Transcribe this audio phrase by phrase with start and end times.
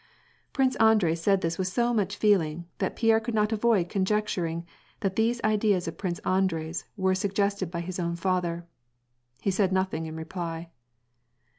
[0.51, 4.65] Prince Andrei said this with so much feeling, that Pierre could not avoid conjecturing
[5.01, 8.65] that these ideas of Prince Andrei's were suggested by his own father.
[9.41, 10.71] He said nothing in reply.